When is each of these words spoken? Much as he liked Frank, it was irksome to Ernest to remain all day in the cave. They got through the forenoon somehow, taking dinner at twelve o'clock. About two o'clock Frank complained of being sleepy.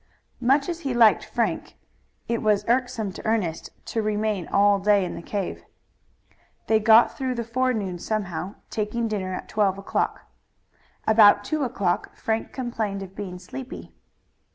Much 0.39 0.67
as 0.67 0.79
he 0.79 0.95
liked 0.95 1.23
Frank, 1.23 1.77
it 2.27 2.41
was 2.41 2.65
irksome 2.67 3.11
to 3.13 3.23
Ernest 3.23 3.69
to 3.85 4.01
remain 4.01 4.47
all 4.47 4.79
day 4.79 5.05
in 5.05 5.13
the 5.13 5.21
cave. 5.21 5.63
They 6.65 6.79
got 6.79 7.15
through 7.15 7.35
the 7.35 7.43
forenoon 7.43 7.99
somehow, 7.99 8.55
taking 8.71 9.07
dinner 9.07 9.31
at 9.35 9.47
twelve 9.47 9.77
o'clock. 9.77 10.21
About 11.05 11.43
two 11.43 11.63
o'clock 11.63 12.15
Frank 12.15 12.51
complained 12.51 13.03
of 13.03 13.15
being 13.15 13.37
sleepy. 13.37 13.93